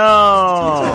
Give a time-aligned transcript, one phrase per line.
[0.00, 0.84] 哟！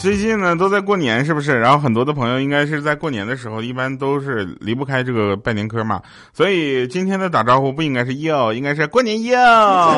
[0.00, 1.60] 最近呢都在过年，是不是？
[1.60, 6.00] 然后很多的朋友应该是在过年的时候，一般都是离不开这个拜年歌嘛。
[6.32, 9.94] 所以今天的打招呼不应该是哟，应该是过年哟，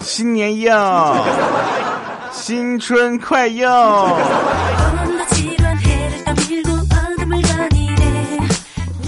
[0.00, 1.16] 新年哟，
[2.30, 4.14] 新春快哟！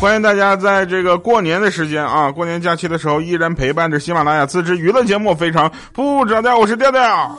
[0.01, 6.57] 欢迎大家在这个过年的时间啊，过年假期的时候，依然陪伴着喜马拉雅自制娱乐节目，非常不着调。
[6.57, 7.37] 我是调调。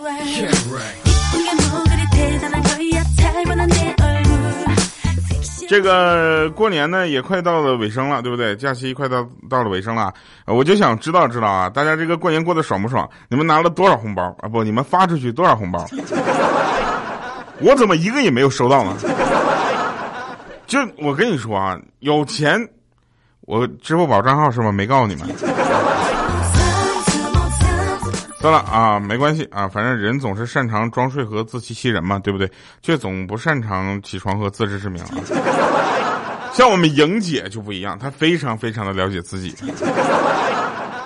[5.69, 8.53] 这个过年呢也快到了尾声了，对不对？
[8.57, 10.13] 假期快到到了尾声了，
[10.45, 13.09] 我就想知道知道啊，大家这个过年过得爽不爽？
[13.29, 14.49] 你们拿了多少红包啊？
[14.49, 15.85] 不，你们发出去多少红包？
[17.61, 18.93] 我怎么一个也没有收到呢？
[20.69, 22.55] 就我跟你说啊，有钱，
[23.41, 24.71] 我支付宝账号是吗？
[24.71, 25.27] 没告诉你们。
[28.39, 32.49] 算了啊，没关系啊，反正人总是擅长装睡和自欺欺人嘛，对不对？
[32.83, 35.03] 却总不擅长起床和自知之明。
[36.53, 39.55] 像我们莹姐就不一样，她非常非常的了解自己，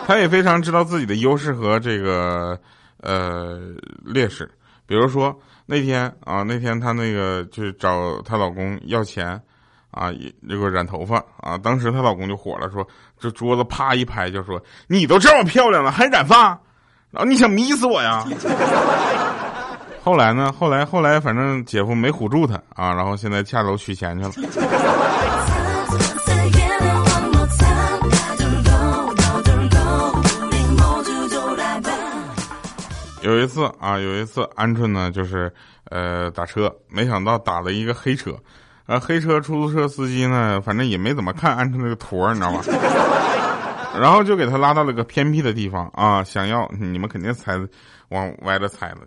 [0.06, 2.60] 她也非常知道自己的优势和这个
[3.00, 3.62] 呃
[4.04, 4.52] 劣势。
[4.86, 5.34] 比如说
[5.66, 9.42] 那天啊，那天她那个去找她老公要钱
[9.94, 10.12] 啊，
[10.50, 12.86] 这个染头发啊，当时她老公就火了，说
[13.20, 16.60] 这桌子啪一拍，就说你都这么漂亮了，还染发？
[17.12, 18.26] 然后你想迷死我呀？
[20.04, 20.52] 后来呢？
[20.52, 24.32] 后来后来，反正姐夫没唬住他啊，然后现在下楼取钱去了。
[33.22, 35.50] 有一次啊，有一次，鹌鹑呢，就是
[35.86, 38.36] 呃打车，没想到打了一个黑车，
[38.86, 42.62] 啊，黑车出租车司机呢，反正也没怎么看鹌鹑那个坨你知道吗？
[44.00, 47.54] 然后就给他拉到了个偏僻的地方啊，想要你们肯定猜，
[48.10, 48.98] 往歪了猜了，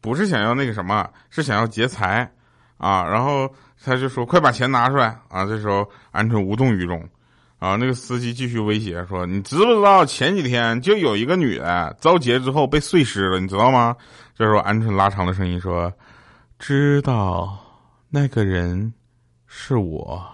[0.00, 2.30] 不是想要那个什么，是想要劫财
[2.76, 3.04] 啊。
[3.04, 3.50] 然后
[3.82, 5.80] 他就说：“快把钱拿出来啊！”这时候
[6.12, 7.02] 鹌鹑无动于衷
[7.58, 7.74] 啊。
[7.76, 13.96] 那个司机继续威胁说：“你知不知道前几天就有一个女的遭劫之后被碎尸了，你知道吗？”
[14.36, 15.90] 这时候鹌鹑拉长了声音说
[16.58, 17.58] ：“知道，
[18.10, 18.92] 那个人
[19.48, 20.24] 是我。”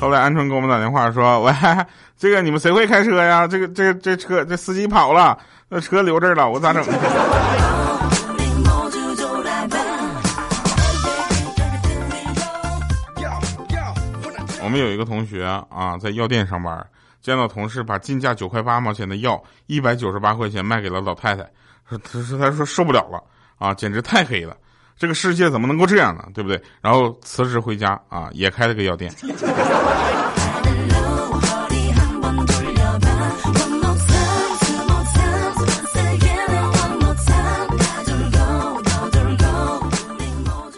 [0.00, 1.52] 后来鹌鹑给我们打电话说：“喂，
[2.16, 3.46] 这个你们谁会开车呀？
[3.46, 5.36] 这个这个这车这司机跑了，
[5.68, 6.82] 那车留这儿了，我咋整？”
[14.62, 16.86] 我们有一个同学啊，在药店上班，
[17.20, 21.42] 见到同事把进价九块八毛钱的药一百九十八块钱卖给了老太太，
[21.88, 23.22] 说他说他说受不了了
[23.58, 24.56] 啊，简直太黑了。
[24.96, 26.28] 这个世界怎么能够这样呢？
[26.34, 26.60] 对不对？
[26.80, 29.10] 然后辞职回家啊，也开了个药店。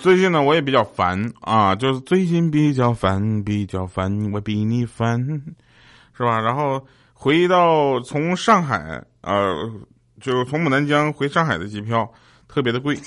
[0.01, 5.41] 最近呢，我也比较烦啊，就是最近比较烦，比较烦，我比你烦，
[6.17, 6.41] 是吧？
[6.41, 9.71] 然后回到从上海，呃，
[10.21, 12.11] 就从牡丹江回上海的机票
[12.49, 12.99] 特别的贵。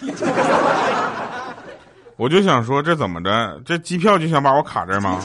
[2.18, 3.62] 我就想说，这怎么着？
[3.66, 5.20] 这机票就想把我卡这儿吗？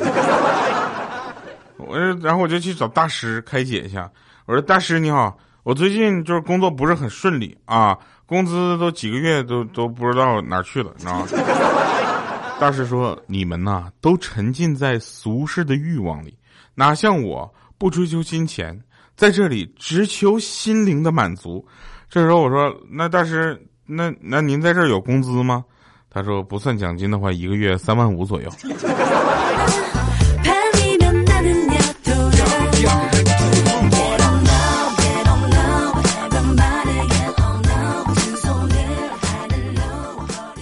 [1.79, 4.11] 我然后我就去找大师开解一下。
[4.47, 7.97] 我说：“大师你好，我最近就是工作不是很顺利啊，
[8.27, 11.27] 工资都几个月都都不知道哪去了，你知道吗？”
[12.61, 16.37] 大师说：“你们呐，都沉浸在俗世的欲望里，
[16.75, 18.79] 哪像我不追求金钱，
[19.17, 21.67] 在这里只求心灵的满足。”
[22.11, 25.65] 这时候我说：“那大师，那那您在这儿有工资吗？”
[26.13, 28.51] 他说不算奖金的话，一个月三万五左右。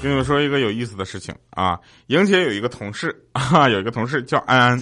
[0.01, 1.77] 跟你们说一个有意思的事情啊，
[2.07, 4.79] 莹姐有一个同事啊，有一个同事叫安安。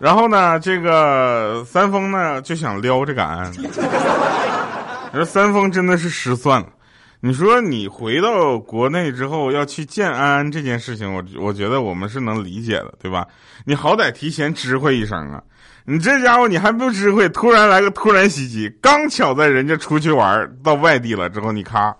[0.00, 3.52] 然后呢，这个三丰呢就想撩这个安安。
[5.12, 6.66] 说三丰真的是失算了。
[7.20, 13.26] 你说你回到国内之后要去见安安这件事情，我我觉得我们是能理解的，对吧？
[13.66, 15.42] 你好歹提前知会一声啊！
[15.84, 21.94] 你这家伙你还不知会，突然来个突然袭击，刚巧在人家出去玩到外地了之后，你咔，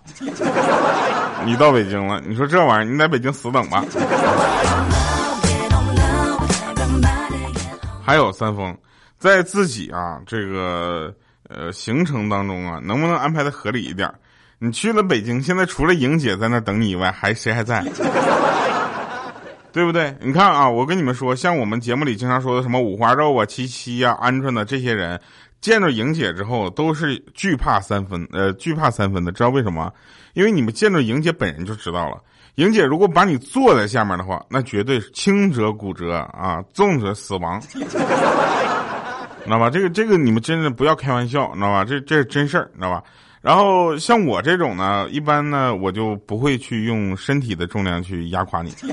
[1.44, 3.84] 你到北京了，你说这玩意儿，你在北京死等吧。
[8.10, 8.76] 还有三丰，
[9.18, 11.14] 在自己啊这个
[11.48, 14.12] 呃行程当中啊，能不能安排的合理一点？
[14.58, 17.84] 你去了北京，现在除了莹姐在那等你以外，还谁还在？
[19.72, 20.12] 对不对？
[20.20, 25.20] 你看啊，我跟你们说，像我们节目里经常说的什么五花肉啊、七七呀、鹌鹑的这些人，
[25.60, 29.30] 见着莹姐之后都是惧怕三分，呃，惧怕三分的。
[29.30, 29.88] 知道为什么？
[30.32, 32.16] 因为你们见着莹姐本人就知道了。
[32.56, 37.80] 莹姐如果把你坐在下面的话，那绝对是轻者骨折啊，重者死亡， 知
[39.48, 39.70] 道吧？
[39.70, 41.84] 这个这个你们真的不要开玩笑，知道吧？
[41.84, 43.02] 这这是真事儿，知道吧？
[43.40, 48.70] 然后像我这种呢，一般呢我就不会去用身体的重量去压垮你，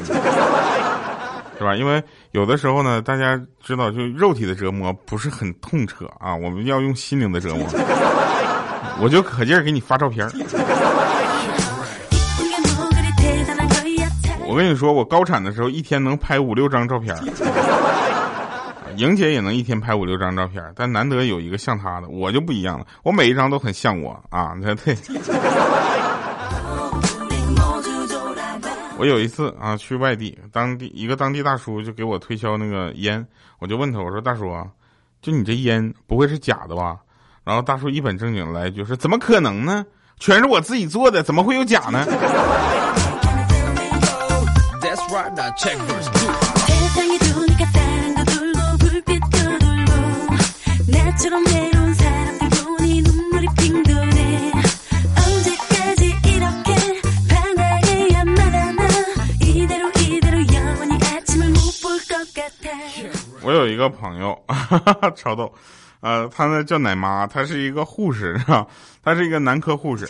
[1.58, 1.76] 是吧？
[1.76, 2.02] 因为
[2.32, 7.68] 有的时候呢，大家知道，就肉体的折磨不是很痛彻啊，我们要用心灵的折磨，
[9.02, 10.26] 我就可劲儿给你发照片
[14.48, 17.16] 我跟你说，我高产的时候一天能拍五六张照片
[18.96, 22.88] 莹 姐也能一天拍五六张照片，但难得有一个像她的，我就不一样了。
[23.04, 24.54] 我每一张都很像我啊！
[24.58, 24.98] 你看，对。
[28.98, 33.24] 我有一次啊，去外地，当地一个当地大叔就给我推销那个烟，
[33.60, 34.66] 我就问他，我说大叔啊，
[35.22, 36.98] 就你这烟不会是假的吧？
[37.44, 39.86] 然后大叔一本正经来一句说，怎么可能呢？
[40.20, 42.04] 全是我自己做的，怎么会有假呢？
[63.42, 64.38] 我有一个朋友，
[65.16, 65.54] 超逗，
[66.02, 68.68] 呃，他呢叫奶妈，他是一个护士，是吧？
[69.02, 70.06] 他是一个男科护士。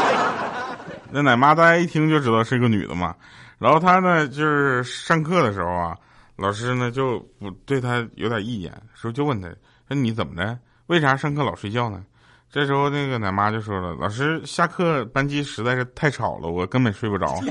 [1.10, 3.14] 那奶妈大家一听就知道是一个女的嘛。
[3.60, 5.96] 然后他呢就是上课的时候啊。
[6.36, 9.48] 老师呢就不对他有点意见，说就问他
[9.86, 10.58] 说你怎么的？
[10.86, 12.02] 为啥上课老睡觉呢？
[12.50, 17.38] 这时候那个奶妈就说了，老师下课班级实在是太吵了，我根本睡不着。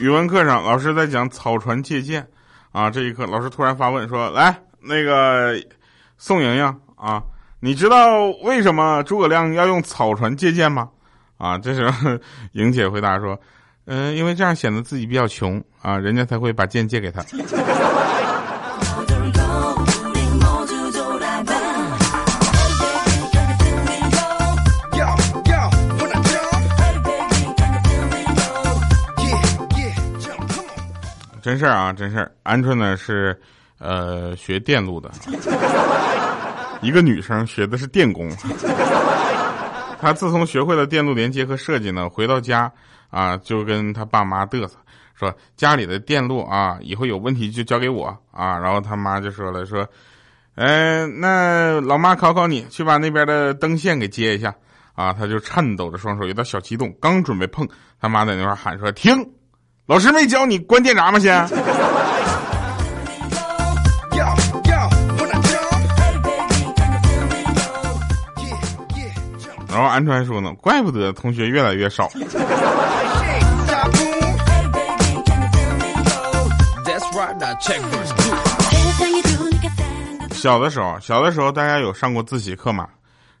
[0.00, 2.26] 语文课上老师在讲草船借箭，
[2.72, 5.56] 啊，这一刻老师突然发问说来那个
[6.18, 7.22] 宋莹莹啊。
[7.60, 10.88] 你知道为什么诸葛亮要用草船借箭吗？
[11.38, 12.18] 啊，这时候
[12.52, 13.38] 莹姐回答说
[13.86, 17.22] ：“嗯，因为这样显得自己比较穷啊，人家才会把剑借给他。”
[31.42, 32.32] 真事儿啊，真事儿。
[32.44, 33.40] 鹌鹑呢是，
[33.78, 35.10] 呃，学电路的。
[36.82, 38.30] 一个女生学的是电工，
[39.98, 42.70] 她自从学会了电路连接和设计呢，回到家
[43.10, 44.76] 啊，就跟她爸妈嘚瑟，
[45.18, 48.58] 说家里的电路啊，以后有问题就交给我啊。
[48.58, 49.88] 然后他妈就说了，说，
[50.56, 54.54] 嗯，那老妈考考你，去把那边的灯线给接一下
[54.94, 55.14] 啊。
[55.14, 57.66] 他就颤抖着双手，有点小激动，刚准备碰，
[57.98, 59.14] 他妈在那块喊说，停，
[59.86, 61.18] 老师没教你关电闸吗？
[61.18, 61.48] 先。
[69.76, 72.08] 然后鹌鹑还说呢，怪不得同学越来越少。
[80.32, 82.88] 小的时候，小的时候大家有上过自习课吗？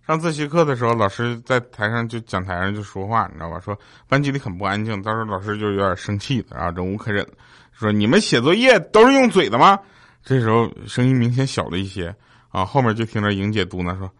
[0.06, 3.58] 上自习课的时候，老师在台上就讲台上就说话，你知道吧？
[3.58, 3.74] 说
[4.06, 7.26] 班级里很不安静，到时候老师就有点生气的啊，忍无可忍，
[7.72, 9.78] 说你们写作业都是用嘴的吗？
[10.22, 12.14] 这时候声音明显小了一些
[12.50, 14.10] 啊，后面就听着莹姐嘟囔说，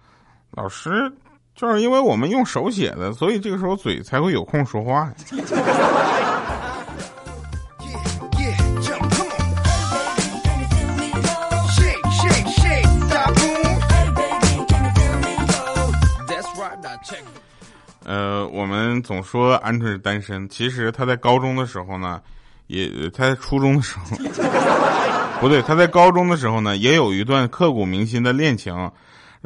[0.52, 1.12] 老师。
[1.56, 5.14] 就是因为我们用手写的，所以这个时候嘴才会有空说话呀。
[18.04, 22.20] 呃，我们总说鹌鹑是单身，其实他在高中的时候呢，
[22.68, 24.16] 也他在初中的时候，
[25.40, 28.92] 不对，他在高中的时候呢，也有一段刻骨铭心的恋情。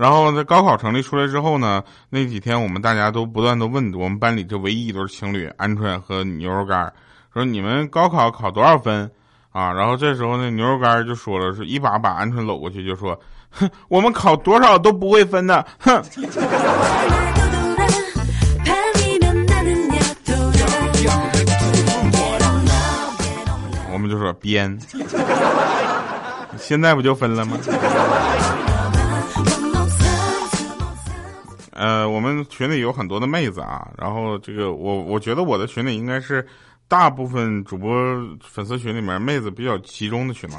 [0.00, 6.90] 然后在高考成绩出来之后呢，那几天我们大家都不断的问我们班里这唯一一对情侣鹌鹑和牛肉干，
[7.34, 9.10] 说你们高考考多少分
[9.52, 9.70] 啊？
[9.70, 16.02] 然后这时候那牛肉干就说了，是一把把鹌鹑搂过去就说，哼，我们考多少都不会分的，哼。
[23.92, 24.78] 我们就说编，
[26.56, 27.58] 现在不就分了吗？
[31.80, 36.46] 呃，我们群里有很多的妹子啊，然后这个我我觉得我的群里应该是
[36.88, 37.90] 大部分主播
[38.42, 40.58] 粉丝群里面妹子比较集中的群嘛，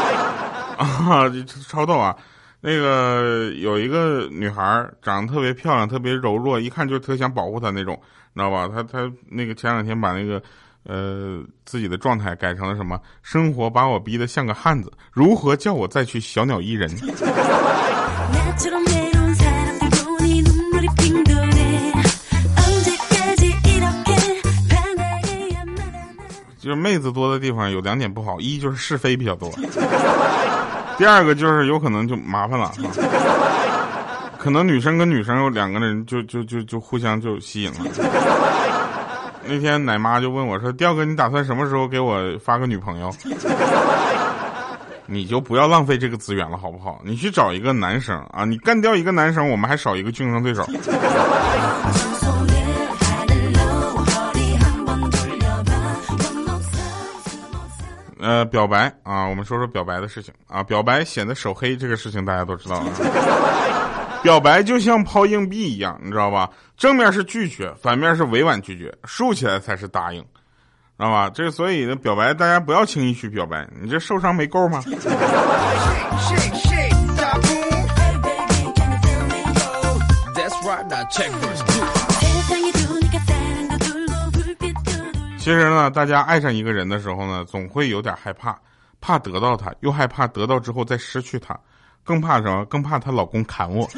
[0.80, 1.28] 啊，
[1.68, 2.16] 超逗啊！
[2.62, 8.00] 那个有一个女孩长得特别漂亮，特别柔弱，一看就特想保护她那种，
[8.32, 8.66] 你知道吧？
[8.66, 10.42] 她她那个前两天把那个
[10.84, 12.98] 呃自己的状态改成了什么？
[13.22, 16.88] 生活把我逼得像个汉子，如何叫我再去小鸟依人？
[26.60, 29.50] 就是妹子多的地方有两点不好，一就是是非比较多，
[30.98, 32.70] 第二个就是有可能就麻烦了，
[34.38, 37.78] 可能女生跟女生有两个人就就就就互相就吸引了。
[39.46, 43.10] 那天奶妈就问我说：“调哥，你打算什么时候给我发个女朋友？”
[45.06, 47.00] 你就不要浪费这个资源了，好不好？
[47.04, 50.64] 你去找一个男生啊，你干掉一个男生，我们还少一个竞争对手。
[58.20, 60.62] 呃，表白啊，我们说说表白的事情啊。
[60.62, 62.86] 表白显得手黑，这个事情大家都知道啊。
[64.22, 66.50] 表白就像抛硬币一样，你知道吧？
[66.76, 70.26] 正面是拒绝，反面是委婉拒绝，竖起来才是答应，知
[70.98, 71.30] 道吧？
[71.30, 74.82] 这所以呢，表白大家不要轻易去表白，你这受伤没够吗？
[85.40, 88.54] 其实呢，大家爱上一个人的时候呢，总会有点害怕，
[89.00, 91.58] 怕得到他，又害怕得到之后再失去他，
[92.04, 92.62] 更怕什么？
[92.66, 93.88] 更怕她老公砍我。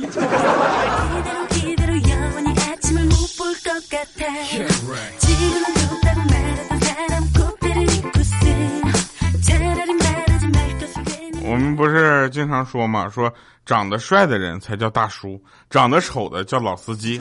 [11.45, 13.31] 我们不是经常说嘛，说
[13.67, 17.21] 长得帅的人才叫大叔，长得丑的叫老司机。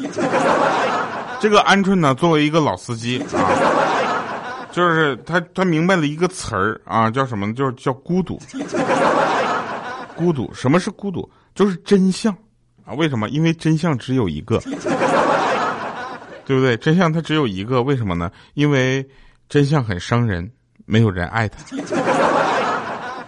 [1.40, 3.90] 这个鹌鹑呢，作为一个老司机啊。
[4.72, 7.54] 就是他，他明白了一个词儿啊，叫什么呢？
[7.54, 8.40] 就是叫孤独。
[10.16, 11.28] 孤独，什么是孤独？
[11.56, 12.32] 就是真相
[12.86, 12.94] 啊。
[12.94, 13.28] 为什么？
[13.30, 14.60] 因为真相只有一个，
[16.46, 16.78] 对不对？
[16.78, 18.32] 真相它只有一个，为什么呢？
[18.54, 19.08] 因为
[19.50, 20.50] 真相很伤人，
[20.86, 21.58] 没有人爱他。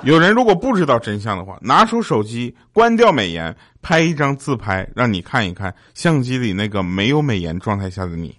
[0.03, 8.37] 有人如果不知道真相的话，拿出手机，关掉美颜，拍一张自拍，让你看一看相机里那个没有美颜状态下的你。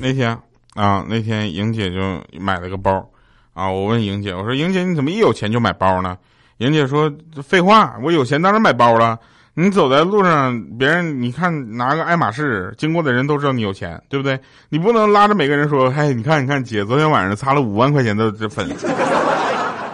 [0.00, 0.36] 那天
[0.74, 1.98] 啊，那天莹姐就
[2.40, 3.06] 买了个包，
[3.52, 6.16] 啊，我问莹姐，我说莹姐你怎么一有钱就买包呢？
[6.58, 7.12] 莹姐说
[7.42, 9.18] 废话，我有钱当然买包了。
[9.54, 14.38] 你走在路上，别人你看拿个爱马仕，经过的人都知道你有钱，对不对？
[14.68, 18.66] 你不能拉着每个人说，嘿，你看你看姐昨天晚上擦了五万块钱的这粉，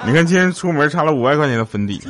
[0.04, 2.00] 你看今天出门擦了五万块钱的粉底。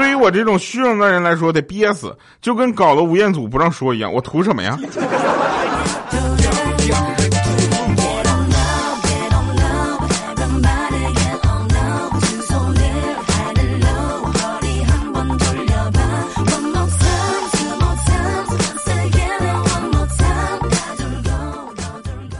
[0.00, 4.10] 对于我这种虚荣的人来说，得憋死，就跟搞了吴彦祖不让说一样。
[4.10, 4.78] 我图什么呀？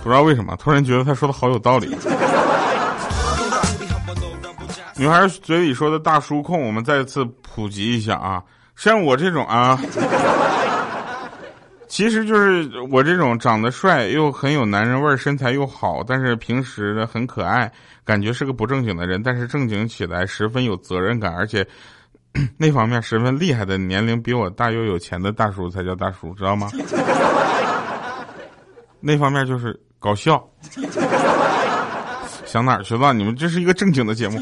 [0.02, 1.94] 不知道为什么，突然觉得他说的好有道理。
[5.00, 8.42] 女孩嘴里说的大叔控，我们再次普及一下啊！
[8.76, 9.80] 像我这种啊，
[11.88, 17.72] 其实就是我这种长得帅又很有男人味儿、身材又好，但是平时呢很可爱，
[18.04, 21.66] 感觉是个不正经的人，但是正经起来十分有责任感，而且
[22.58, 26.68] 那方面十分厉害的，年龄比我大又有钱的大叔才叫大叔，知道吗？
[29.00, 30.46] 那方面就是搞笑。
[32.50, 33.12] 想哪儿去了？
[33.12, 34.40] 你们这是一个正经的节目。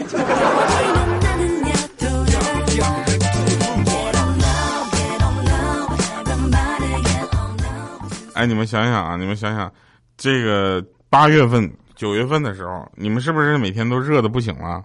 [8.33, 9.71] 哎，你们想想啊，你们想想，
[10.17, 14.83] 这个八月份、九月份的时候，你们是不是每天都热的不行了？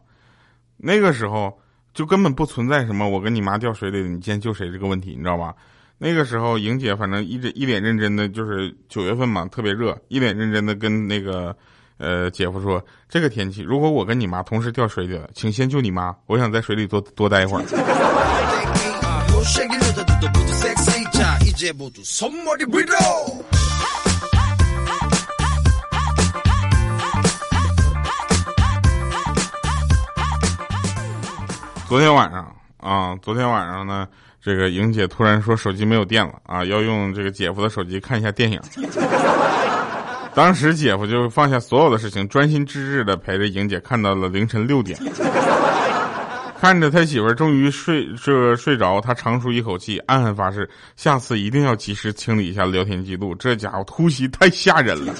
[0.75, 1.57] 那个时候
[1.93, 5.55] 就根本不存在什么我跟你妈掉水里，你先救谁这个问题，你知道吧？
[5.97, 11.55] 那个时候，莹姐反正一直一脸认真的，就是九月份嘛，特别热，一脸认真的跟那个。
[12.03, 17.63] 呃，姐夫说这个天气，如果我跟你妈同时掉水里了，请先救你妈，我想在水里多多待一会儿。
[31.87, 34.05] 昨天晚上啊，昨天晚上呢，
[34.41, 38.59] 这个莹姐突然说手机没有电了啊，要用这个姐夫的手机看一下电影。
[40.35, 44.99] 当时姐夫就放下所有的事情，专心致志的陪着莹姐看到了凌晨六点。
[46.59, 53.35] 看着他媳妇儿终于睡这睡着，他长舒一口气，暗暗发誓，下次一定要及时清理一下聊天记录。
[53.35, 55.13] 这家伙突袭太吓人了。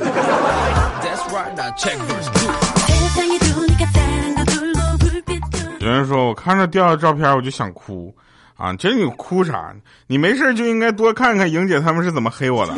[5.80, 8.16] 有人说我看着掉的照片我就想哭，
[8.56, 9.76] 啊，这你哭啥？
[10.08, 12.74] 你没事就应该多看看莹姐他们是怎么黑我的。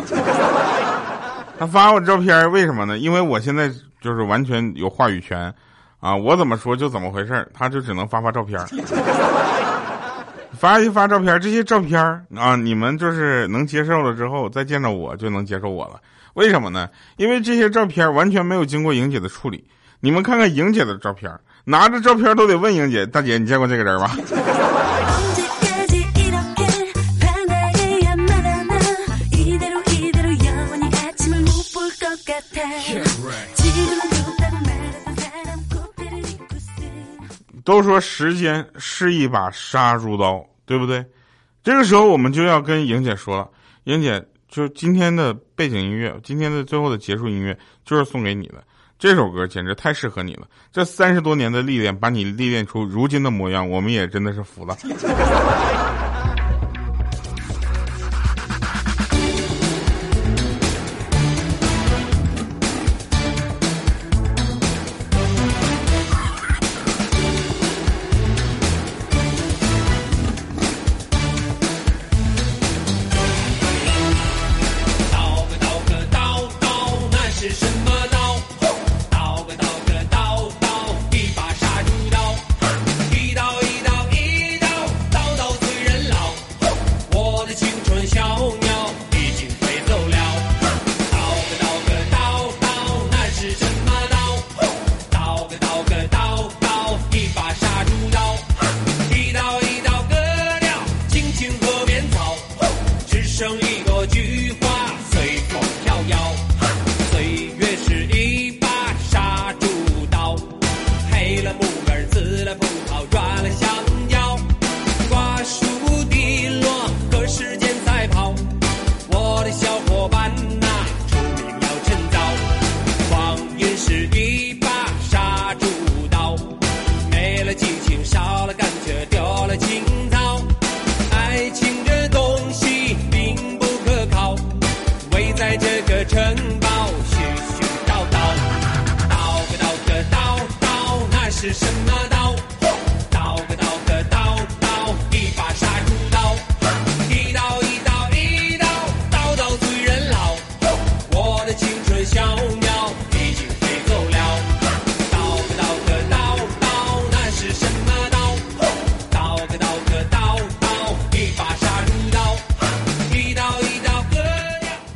[1.58, 2.98] 他发我照片为什么呢？
[2.98, 3.72] 因为我现在
[4.02, 5.54] 就是完全有话语权。
[6.02, 8.64] 啊，我怎么说就怎么回事他就只能发发照片
[10.54, 12.00] 发一发照片这些照片
[12.36, 16.00] 啊，你们就是能接受了之后，再见着我就能接受我了。
[16.36, 16.88] 为什么呢？
[17.18, 19.66] 因为这些照片完全没有经过莹姐的处理。
[20.00, 21.32] 你们看看莹姐的照片
[21.64, 24.12] 拿着照片都得问莹姐大姐，你见过这个人吗？
[37.66, 41.04] 都说时间是一把杀猪刀，对不对？
[41.64, 43.50] 这个时候我们就要跟莹姐说了，
[43.86, 48.64] 莹姐，就今天的背景音乐，今天的最后的结束音乐就是送给你的。
[48.98, 54.78] 这首歌简直太适合你了，这三十多年的历练把你历练出如今的模样，我们也真的是服了。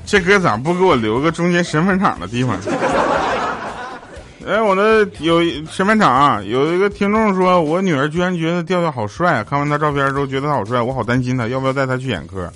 [0.09, 2.57] 这歌咋不给我留个中间身份场的地方？
[4.43, 12.51] 哎，我的有身份场，啊有一个听众说，我女儿居然觉得调调好帅，啊看完他照片之后觉得他好帅，我好担心他，要不要带他去眼科？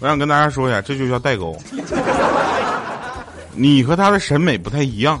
[0.00, 1.56] 我想跟大家说一下，这就叫代沟。
[3.54, 5.18] 你和他的审美不太一样，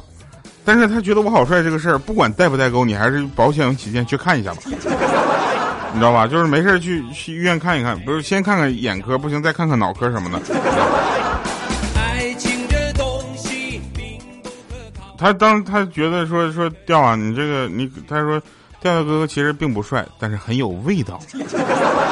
[0.66, 4.58] 但是他觉得我好帅这个事儿，不管代不代沟，你还是保险起见去看一下吧。
[4.66, 6.26] 你知道吧？
[6.26, 10.38] 就是没事去去医院看一看，不是先看看眼科，不行再看看脑科什么的。
[15.18, 18.40] 他当他觉得说说调啊，你这个你他说
[18.80, 21.20] 调调哥哥其实并不帅，但是很有味道，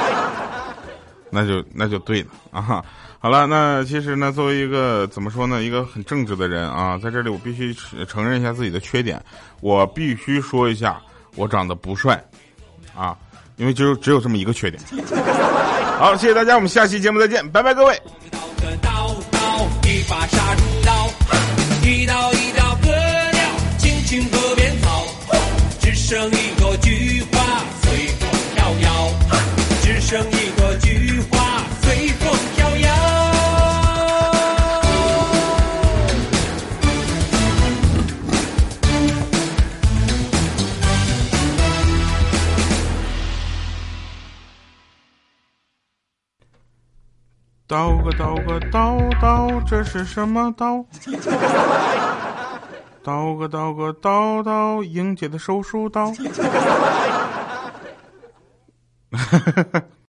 [1.31, 2.85] 那就那就对了啊。
[3.19, 7.75] 好了，那其实呢，作为一个怎么说呢，一个很正直的人啊，在这里我必须
[8.07, 9.21] 承认一下自己的缺点，
[9.61, 11.01] 我必须说一下
[11.35, 12.23] 我长得不帅
[12.97, 13.17] 啊，
[13.57, 14.83] 因为就只有这么一个缺点。
[15.99, 18.01] 好，谢谢大家，我们下期节目再见，拜拜各位。
[18.31, 18.39] 刀
[18.83, 20.27] 刀刀一把
[48.47, 50.85] 个刀刀，这是什么刀？
[53.03, 56.13] 刀个刀个刀刀，莹姐的手术刀。
[59.11, 59.83] 哈哈哈。